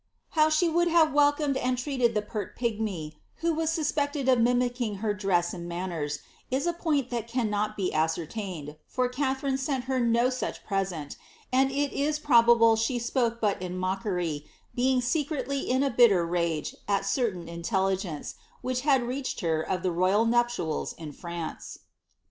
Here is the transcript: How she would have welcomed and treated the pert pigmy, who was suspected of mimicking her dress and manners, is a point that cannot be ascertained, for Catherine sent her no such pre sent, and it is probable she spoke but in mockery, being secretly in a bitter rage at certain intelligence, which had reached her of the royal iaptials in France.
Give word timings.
How 0.29 0.49
she 0.49 0.67
would 0.67 0.87
have 0.87 1.13
welcomed 1.13 1.57
and 1.57 1.77
treated 1.77 2.15
the 2.15 2.23
pert 2.23 2.57
pigmy, 2.57 3.19
who 3.35 3.53
was 3.53 3.69
suspected 3.69 4.27
of 4.27 4.39
mimicking 4.41 4.95
her 4.95 5.13
dress 5.13 5.53
and 5.53 5.69
manners, 5.69 6.17
is 6.49 6.65
a 6.65 6.73
point 6.73 7.11
that 7.11 7.27
cannot 7.27 7.77
be 7.77 7.93
ascertained, 7.93 8.77
for 8.87 9.07
Catherine 9.07 9.59
sent 9.59 9.83
her 9.83 9.99
no 9.99 10.31
such 10.31 10.65
pre 10.65 10.85
sent, 10.85 11.17
and 11.53 11.69
it 11.69 11.93
is 11.93 12.17
probable 12.17 12.75
she 12.75 12.97
spoke 12.97 13.39
but 13.39 13.61
in 13.61 13.77
mockery, 13.77 14.47
being 14.73 15.01
secretly 15.01 15.69
in 15.69 15.83
a 15.83 15.91
bitter 15.91 16.25
rage 16.25 16.73
at 16.87 17.05
certain 17.05 17.47
intelligence, 17.47 18.33
which 18.63 18.81
had 18.81 19.03
reached 19.03 19.41
her 19.41 19.61
of 19.61 19.83
the 19.83 19.91
royal 19.91 20.25
iaptials 20.25 20.95
in 20.97 21.11
France. 21.11 21.77